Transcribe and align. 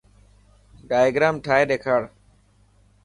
ڊائگرام 0.89 1.35
ٺاهي 1.45 1.63
ڏيکار. 1.71 2.01